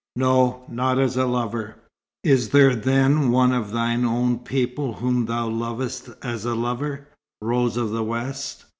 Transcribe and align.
"No. 0.15 0.63
Not 0.67 0.97
as 0.97 1.15
a 1.15 1.27
lover." 1.27 1.75
"Is 2.23 2.49
there 2.49 2.73
then 2.75 3.29
one 3.29 3.51
of 3.53 3.69
thine 3.69 4.03
own 4.03 4.39
people 4.39 4.93
whom 4.93 5.27
thou 5.27 5.47
lovest 5.47 6.09
as 6.23 6.43
a 6.43 6.55
lover, 6.55 7.07
Rose 7.39 7.77
of 7.77 7.91
the 7.91 8.03
West?" 8.03 8.65